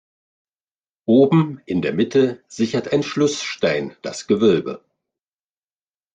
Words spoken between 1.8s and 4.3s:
der Mitte sichert ein Schlussstein das